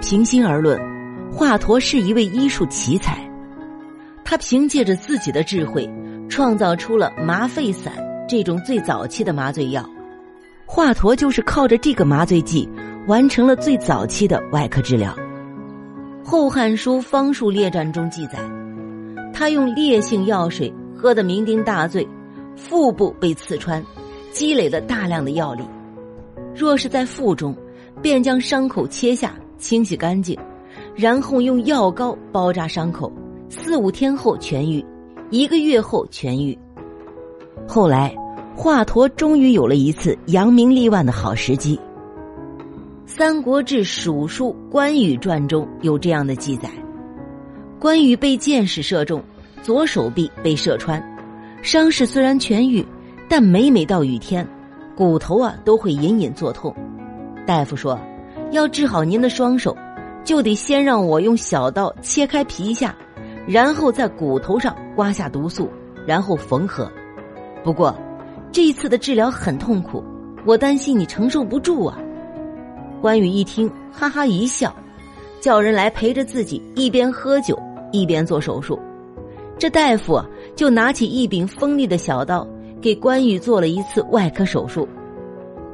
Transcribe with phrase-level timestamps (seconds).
[0.00, 0.80] 平心而论，
[1.32, 3.18] 华佗是一位医术奇才，
[4.24, 5.88] 他凭借着自己的智慧，
[6.28, 7.92] 创造出了麻沸散
[8.28, 9.88] 这种最早期的麻醉药。
[10.66, 12.68] 华佗就是靠着这个麻醉剂，
[13.06, 15.14] 完成了最早期的外科治疗。
[16.28, 18.38] 《后汉书方术列传》中记载，
[19.32, 22.06] 他用烈性药水喝得酩酊大醉，
[22.56, 23.84] 腹部被刺穿，
[24.30, 25.64] 积累了大量的药力。
[26.54, 27.56] 若是在腹中，
[28.02, 30.38] 便将伤口切下，清洗干净，
[30.94, 33.12] 然后用药膏包扎伤口，
[33.48, 34.84] 四五天后痊愈，
[35.30, 36.58] 一个月后痊愈。
[37.68, 38.14] 后来，
[38.56, 41.76] 华佗终于有了一次扬名立万的好时机。
[43.06, 46.70] 《三国志·蜀书·关羽传》中有这样的记载：
[47.78, 49.22] 关羽被箭矢射中，
[49.62, 51.02] 左手臂被射穿，
[51.60, 52.86] 伤势虽然痊愈，
[53.28, 54.46] 但每每到雨天。
[54.96, 56.74] 骨头啊都会隐隐作痛，
[57.50, 57.98] 大夫说，
[58.52, 59.76] 要治好您的双手，
[60.22, 62.94] 就得先让我用小刀切开皮下，
[63.44, 65.68] 然后在骨头上刮下毒素，
[66.06, 66.88] 然后缝合。
[67.64, 67.92] 不过，
[68.52, 70.00] 这一次的治疗很痛苦，
[70.46, 71.98] 我担心你承受不住啊。
[73.02, 74.72] 关羽一听，哈哈一笑，
[75.40, 78.78] 叫人来陪着自己一边喝酒一边做手术。
[79.58, 80.22] 这大夫
[80.54, 82.46] 就拿起一柄锋利的小刀。
[82.80, 84.88] 给关羽做了一次外科手术，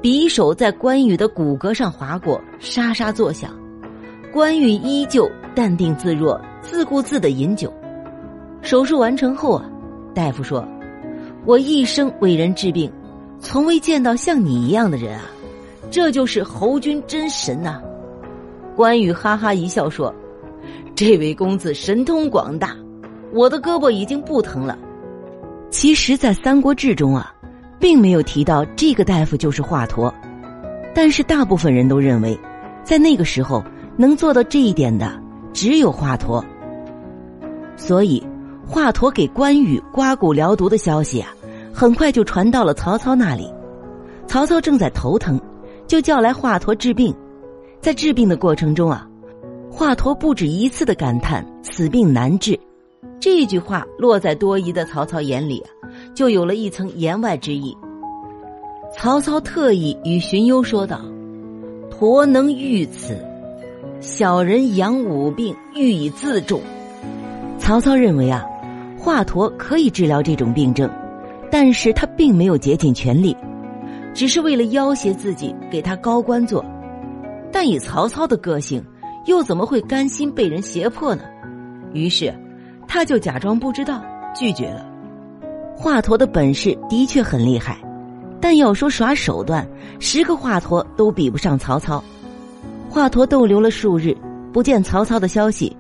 [0.02, 3.50] 匕首在关羽的骨骼上划过，沙沙作响。
[4.32, 7.72] 关羽依旧淡定自若，自顾自的饮酒。
[8.60, 9.64] 手术完成后啊，
[10.14, 10.66] 大夫说
[11.46, 12.92] ：“我一生为人治病，
[13.40, 15.24] 从未见到像你一样的人啊，
[15.90, 17.80] 这就是侯军真神呐！”
[18.76, 20.14] 关羽哈哈一笑说
[20.94, 22.76] ：“这位公子神通广大，
[23.32, 24.78] 我的胳膊已经不疼了。”
[25.70, 27.34] 其实，在《三国志》中啊，
[27.78, 30.12] 并没有提到这个大夫就是华佗，
[30.94, 32.38] 但是大部分人都认为，
[32.82, 33.62] 在那个时候
[33.96, 35.20] 能做到这一点的
[35.52, 36.42] 只有华佗。
[37.76, 38.26] 所以，
[38.66, 41.34] 华佗给关羽刮骨疗毒的消息啊，
[41.72, 43.52] 很快就传到了曹操那里。
[44.26, 45.40] 曹操正在头疼，
[45.86, 47.14] 就叫来华佗治病。
[47.80, 49.06] 在治病的过程中啊，
[49.70, 52.58] 华佗不止一次的感叹：“此病难治。”
[53.20, 55.62] 这句话落在多疑的曹操眼里，
[56.16, 57.76] 就有了一层言外之意。
[58.96, 61.00] 曹操特意与荀攸说道
[61.90, 63.22] ：“驼能愈此，
[64.00, 66.60] 小人养五病，欲以自重。”
[67.60, 68.42] 曹操认为啊，
[68.98, 70.90] 华佗可以治疗这种病症，
[71.50, 73.36] 但是他并没有竭尽全力，
[74.14, 76.64] 只是为了要挟自己，给他高官做。
[77.52, 78.82] 但以曹操的个性，
[79.26, 81.22] 又怎么会甘心被人胁迫呢？
[81.92, 82.34] 于是。
[82.88, 84.00] 他就假装不知道，
[84.32, 84.86] 拒绝了。
[85.76, 87.76] 华佗的本事的确很厉害，
[88.40, 89.64] 但要说耍手段，
[90.00, 92.02] 十个华佗都比不上曹操。
[92.88, 94.16] 华佗逗留了数日，
[94.54, 95.76] 不见曹操的消息，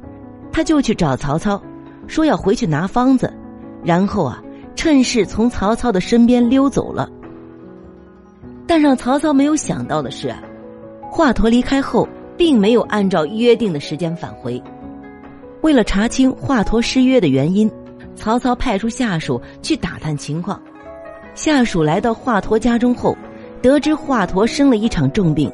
[0.52, 1.60] 他就去找曹操，
[2.06, 3.32] 说要回去拿方子，
[3.82, 4.42] 然后啊，
[4.74, 7.08] 趁势从曹操的身边溜走了。
[8.66, 10.34] 但让曹操没有想到的是，
[11.10, 14.62] 华佗离开后，并没有按照约定的时间返回。
[15.62, 17.70] 为了查清华佗失约的原因，
[18.16, 20.60] 曹操派出下属去打探情况。
[21.34, 23.16] 下属来到华佗家中后，
[23.62, 25.52] 得知华佗生了一场重病，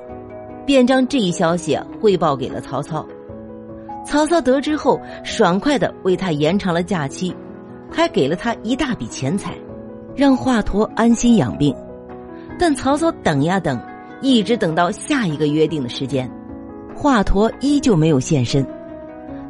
[0.64, 3.04] 便将这一消息汇报给了曹操。
[4.06, 7.34] 曹操得知后，爽快的为他延长了假期，
[7.90, 9.54] 还给了他一大笔钱财，
[10.14, 11.74] 让华佗安心养病。
[12.58, 13.80] 但曹操等呀等，
[14.20, 16.30] 一直等到下一个约定的时间，
[16.94, 18.64] 华佗依旧没有现身。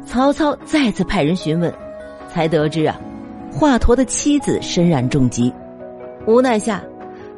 [0.05, 1.73] 曹操再次派人询问，
[2.33, 2.99] 才得知啊，
[3.51, 5.53] 华佗的妻子身染重疾，
[6.25, 6.83] 无奈下，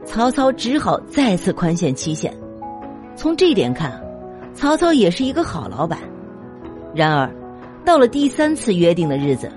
[0.06, 2.34] 曹操只好再次宽限期限。
[3.14, 4.02] 从这点看，
[4.54, 6.00] 曹操也是一个好老板。
[6.94, 7.30] 然而，
[7.84, 9.52] 到了第三次约定的日子，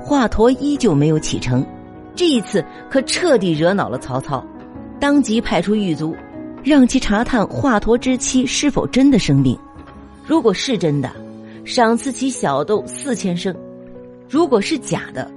[0.00, 1.62] 华佗依旧没有启程。
[2.16, 4.42] 这一次可彻底惹恼了曹操，
[4.98, 6.16] 当即派出狱卒，
[6.64, 9.58] 让其查探华佗之妻是否真的生病。
[10.24, 11.10] 如果是真的，
[11.66, 13.54] 赏赐其小豆四千升，
[14.28, 15.30] 如果是假的，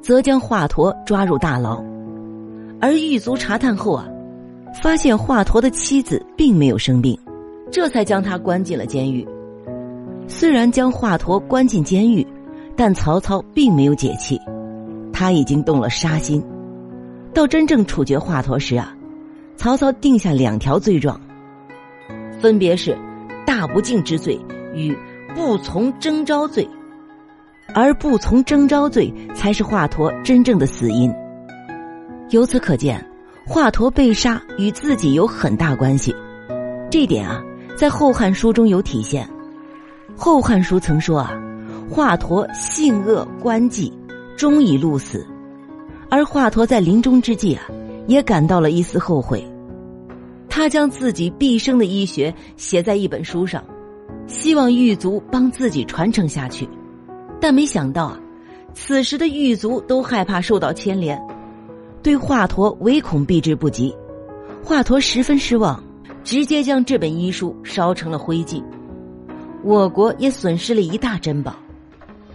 [0.00, 1.82] 则将华佗抓入大牢。
[2.80, 4.08] 而狱卒查探后啊，
[4.82, 7.18] 发现华佗的妻子并没有生病，
[7.70, 9.26] 这才将他关进了监狱。
[10.26, 12.26] 虽然将华佗关进监狱，
[12.74, 14.40] 但曹操并没有解气，
[15.12, 16.42] 他已经动了杀心。
[17.34, 18.96] 到真正处决华佗时啊，
[19.56, 21.20] 曹操定下两条罪状，
[22.40, 22.96] 分别是
[23.44, 24.40] 大不敬之罪
[24.74, 24.96] 与。
[25.32, 26.68] 不从征召罪，
[27.74, 31.12] 而不从征召罪才是华佗真正的死因。
[32.30, 33.04] 由此可见，
[33.46, 36.14] 华佗被杀与自己有很大关系。
[36.90, 37.42] 这点啊，
[37.76, 39.26] 在《后汉书》中有体现。
[40.16, 41.32] 《后汉书》曾说啊，
[41.88, 43.92] 华佗性恶官妓，
[44.36, 45.26] 终以戮死。
[46.08, 47.62] 而华佗在临终之际啊，
[48.06, 49.44] 也感到了一丝后悔。
[50.48, 53.64] 他将自己毕生的医学写在一本书上，
[54.26, 56.68] 希望狱卒帮自己传承下去。
[57.40, 58.20] 但没想到啊，
[58.74, 61.20] 此时的狱卒都害怕受到牵连，
[62.02, 63.94] 对华佗唯恐避之不及。
[64.62, 65.82] 华佗十分失望，
[66.22, 68.62] 直接将这本医书烧成了灰烬。
[69.64, 71.54] 我国也损失了一大珍宝。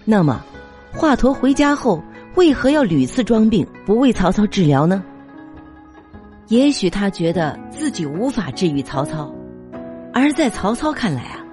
[0.03, 0.43] 那么，
[0.91, 2.01] 华佗回家后
[2.35, 5.03] 为何要屡次装病，不为曹操治疗呢？
[6.47, 9.33] 也许他觉得自己无法治愈曹操，
[10.13, 11.44] 而在曹操看来啊，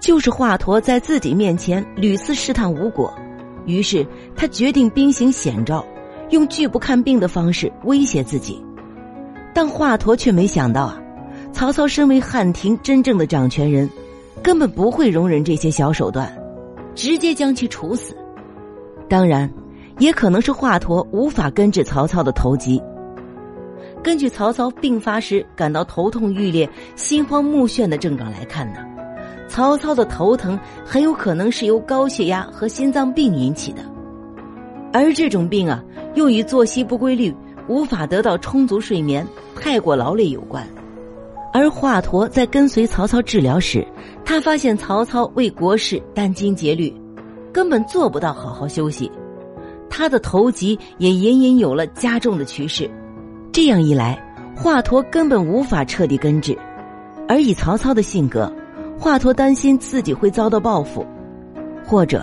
[0.00, 3.12] 就是华佗在自己面前屡次试探无果，
[3.66, 4.06] 于是
[4.36, 5.84] 他决定兵行险招，
[6.30, 8.62] 用拒不看病的方式威胁自己。
[9.52, 11.00] 但华佗却没想到啊，
[11.52, 13.90] 曹操身为汉廷真正的掌权人，
[14.42, 16.32] 根本不会容忍这些小手段，
[16.94, 18.16] 直接将其处死。
[19.08, 19.52] 当然，
[19.98, 22.80] 也可能是华佗无法根治曹操的头疾。
[24.00, 28.78] 根据曹操病发时感到头痛欲裂、心慌目眩的症状来看呢，
[29.48, 33.82] 曹操的头疼很有可能是由高血压和心脏病引起的，
[34.92, 35.82] 而这种病啊，
[36.14, 37.34] 又与作息不规律、
[37.66, 40.64] 无法得到充足睡眠、太过劳累有关。
[41.52, 43.84] 而华佗在跟随曹操治疗时，
[44.24, 46.94] 他发现曹操为国事殚精竭虑，
[47.50, 49.10] 根本做不到好好休息，
[49.88, 52.88] 他的头疾也隐隐有了加重的趋势。
[53.50, 54.22] 这样一来，
[54.54, 56.56] 华佗根本无法彻底根治，
[57.26, 58.52] 而以曹操的性格，
[58.98, 61.06] 华佗担心自己会遭到报复，
[61.86, 62.22] 或者，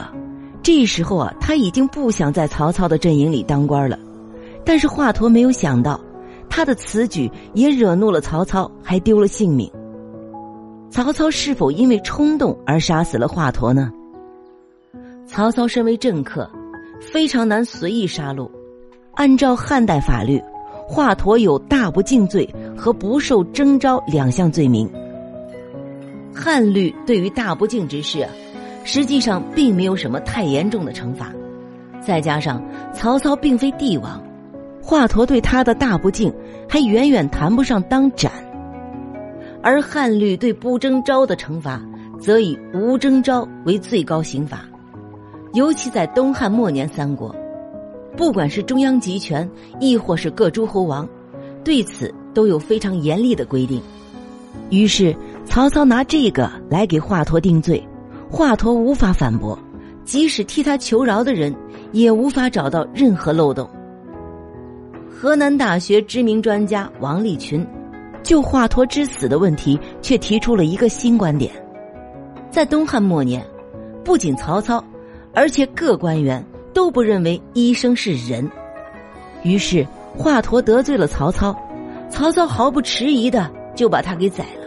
[0.61, 3.97] 这时候啊，他已经不想在曹操的阵营里当官了。
[4.65, 5.99] 但是华佗没有想到，
[6.49, 9.71] 他的此举也惹怒了曹操，还丢了性命。
[10.89, 13.91] 曹操是否因为冲动而杀死了华佗呢？
[15.25, 16.49] 曹操身为政客，
[17.01, 18.49] 非常难随意杀戮，
[19.13, 20.41] 按照汉代法律。
[20.87, 24.87] 华佗有大不敬罪和不受征召两项罪名。
[26.35, 28.29] 汉律对于大不敬之事啊，
[28.83, 31.31] 实际上并没有什么太严重的惩罚。
[32.01, 32.61] 再加上
[32.93, 34.21] 曹操并非帝王，
[34.83, 36.31] 华佗对他的大不敬
[36.69, 38.31] 还远远谈不上当斩。
[39.63, 41.81] 而汉律对不征召的惩罚，
[42.19, 44.65] 则以无征召为最高刑罚。
[45.53, 47.33] 尤其在东汉末年三国。
[48.17, 49.49] 不管是中央集权，
[49.79, 51.07] 亦或是各诸侯王，
[51.63, 53.81] 对此都有非常严厉的规定。
[54.69, 55.13] 于是
[55.55, 57.81] 曹操拿这个来给华佗定罪，
[58.29, 59.57] 华佗无法反驳，
[60.03, 61.55] 即使替他求饶的人，
[61.93, 63.65] 也无法找到任何漏洞。
[65.09, 67.65] 河南大学知名专家王立群，
[68.21, 71.49] 就华佗之死的问题，却提出了一个新观点：
[72.51, 73.41] 在东汉末年，
[74.03, 74.83] 不仅曹操，
[75.33, 76.45] 而且各官员。
[76.73, 78.51] 都不认为医生是人，
[79.43, 79.87] 于是
[80.17, 81.55] 华佗得罪了曹操，
[82.09, 84.64] 曹操毫不迟疑的就把他给宰了。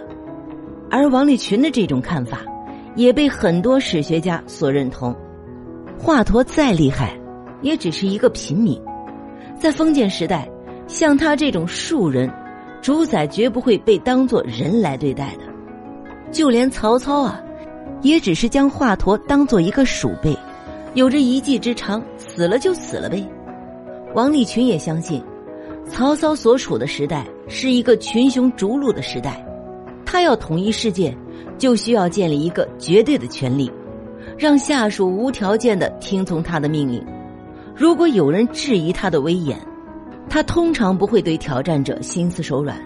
[0.90, 2.42] 而王立群的这种看法，
[2.94, 5.14] 也被很多史学家所认同。
[5.98, 7.18] 华佗再厉害，
[7.62, 8.80] 也只是一个平民，
[9.58, 10.48] 在封建时代，
[10.86, 12.30] 像他这种庶人，
[12.80, 15.42] 主宰绝不会被当作人来对待的。
[16.30, 17.40] 就连曹操啊，
[18.02, 20.36] 也只是将华佗当做一个鼠辈。
[20.94, 23.26] 有着一技之长，死了就死了呗。
[24.14, 25.22] 王立群也相信，
[25.86, 29.44] 曹操所处的时代是一个群雄逐鹿的时代，
[30.10, 31.14] 他要统一世界，
[31.58, 33.70] 就需要建立一个绝对的权力，
[34.38, 37.04] 让下属无条件的听从他的命令。
[37.76, 39.60] 如果有人质疑他的威严，
[40.30, 42.82] 他通常不会对挑战者心慈手软。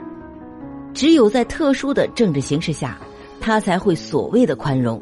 [0.92, 2.98] 只有在特殊的政治形势下，
[3.40, 5.00] 他才会所谓的宽容，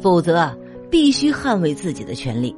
[0.00, 0.50] 否则。
[0.88, 2.54] 必须捍卫自己的权利。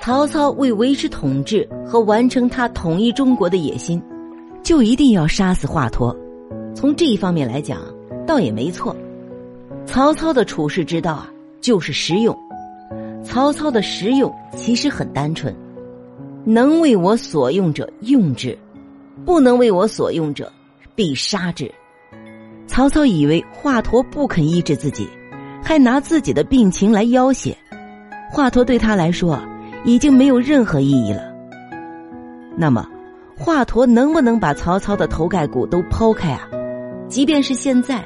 [0.00, 4.00] 曹操为维持统治和完成他统一中国的野心，
[4.62, 6.16] 就一定要杀死华佗。
[6.82, 7.78] 从这一方面来讲，
[8.26, 8.96] 倒也没错。
[9.86, 12.36] 曹操的处世之道啊，就是实用。
[13.22, 15.54] 曹操的实用其实很单纯：
[16.44, 18.58] 能为我所用者用之，
[19.24, 20.52] 不能为我所用者
[20.96, 21.70] 必杀之。
[22.66, 25.08] 曹操以为华佗不肯医治自己。
[25.62, 27.56] 还拿自己的病情来要挟，
[28.28, 29.40] 华佗对他来说
[29.84, 31.22] 已经没有任何意义了。
[32.56, 32.84] 那么，
[33.38, 36.48] 华佗能不能把曹操的头盖骨都剖开啊？
[37.12, 38.02] 即便是现在，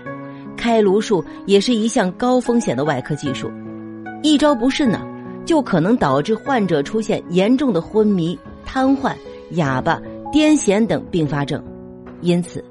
[0.57, 3.49] 开颅术也是一项高风险的外科技术，
[4.21, 5.01] 一招不慎呢，
[5.45, 9.15] 就可能导致患者出现严重的昏迷、瘫痪、
[9.51, 11.63] 哑巴、癫痫等并发症。
[12.21, 12.65] 因此，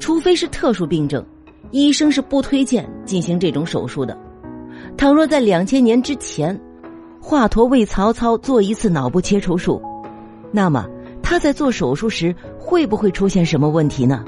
[0.00, 1.22] 除非是特殊病症。
[1.70, 4.16] 医生是不推荐进行这种手术的。
[4.96, 6.58] 倘若在两千年之前，
[7.20, 9.82] 华佗为曹操做一次脑部切除术，
[10.50, 10.86] 那么
[11.22, 14.24] 他在做手术时会不会出现什么问题呢？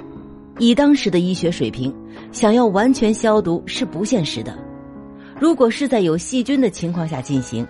[0.59, 1.95] 以当时的医学水平，
[2.33, 4.57] 想要完全消毒是不现实的。
[5.39, 7.67] 如果是在有细菌的情况下进行，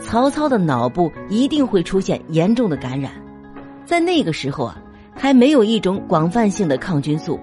[0.00, 3.12] 曹操的脑部一定会出现严重的感染。
[3.86, 4.76] 在那个时候啊，
[5.14, 7.40] 还没有一种广泛性的抗菌素，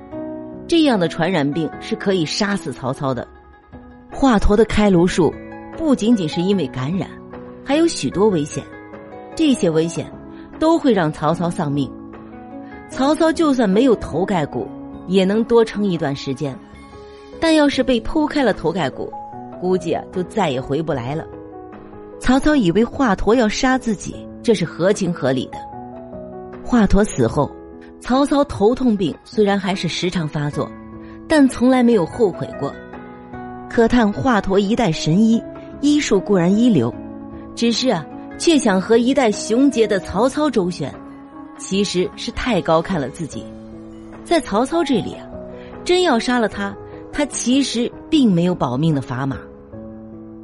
[0.68, 3.28] 这样的传染病是可以杀死曹操的。
[4.12, 5.34] 华佗的开颅术
[5.76, 7.10] 不仅仅是因为感染，
[7.66, 8.64] 还有许多危险，
[9.36, 10.06] 这些危险
[10.60, 11.92] 都会让曹操丧命。
[12.90, 14.68] 曹操就算没有头盖骨，
[15.08, 16.58] 也能多撑一段时间，
[17.40, 19.12] 但要是被剖开了头盖骨，
[19.60, 21.26] 估计啊就再也回不来了。
[22.20, 25.58] 曹操以为华佗要杀自己，这是合情合理的。
[26.64, 27.52] 华佗死后，
[28.00, 30.72] 曹操头痛病虽然还是时常发作，
[31.28, 32.74] 但从来没有后悔过。
[33.70, 35.44] 可叹华佗一代神医，
[35.82, 36.94] 医术固然一流，
[37.56, 38.06] 只是啊，
[38.38, 40.94] 却想和一代雄杰的曹操周旋，
[41.58, 43.44] 其实是太高看了自己。
[44.24, 45.28] 在曹操这里啊，
[45.84, 46.76] 真要杀了他，
[47.12, 49.38] 他其实并没有保命的砝码。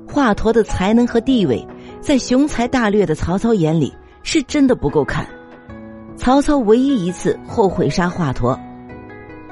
[0.07, 1.65] 华佗的才能和地位，
[2.01, 3.93] 在雄才大略的曹操眼里
[4.23, 5.25] 是真的不够看。
[6.15, 8.59] 曹操唯一一次后悔杀华佗，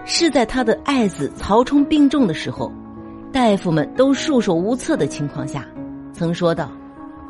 [0.03, 2.71] 是在他的爱子曹冲病重的时候。
[3.31, 5.65] 大夫们都束手无策的情况下，
[6.11, 6.71] 曾说道：“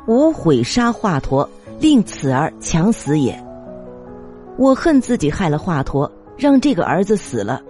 [0.08, 1.46] 吾悔杀华佗，
[1.80, 3.38] 令此儿强死也。
[4.58, 7.62] 我恨自己害了华佗，让这个儿子死了。”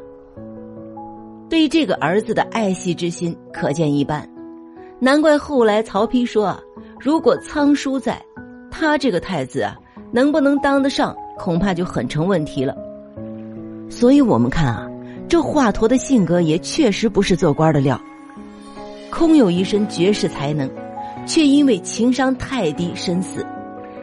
[1.50, 4.30] 对这个儿子的爱惜之心可见一斑，
[5.00, 6.60] 难怪后来曹丕说：“啊，
[7.00, 8.22] 如果仓叔在，
[8.70, 9.74] 他这个太子啊，
[10.12, 12.76] 能不能当得上，恐怕就很成问题了。”
[13.90, 14.86] 所以我们看啊，
[15.30, 18.00] 这华佗的性格也确实不是做官的料。
[19.10, 20.70] 空有一身绝世才能，
[21.26, 23.46] 却因为情商太低身死，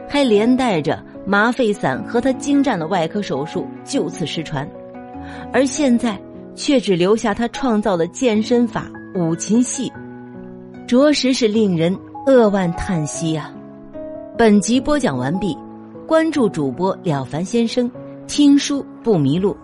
[0.09, 4.69] 还连带着麻沸散和他精湛的外科手术就此失传，
[5.51, 6.19] 而现在
[6.53, 9.91] 却只留下他创造的健身法五禽戏，
[10.87, 13.51] 着实是令人扼腕叹息呀。
[14.37, 15.57] 本集播讲完毕，
[16.05, 17.89] 关注主播了凡先生，
[18.27, 19.57] 听书不迷路。